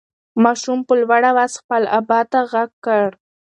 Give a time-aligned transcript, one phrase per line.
[0.43, 3.07] ماشوم په لوړ اواز خپل ابا ته غږ کړ.